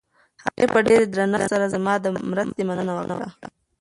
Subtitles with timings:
[0.43, 3.27] هغې په ډېر درنښت سره زما له مرستې مننه وکړه.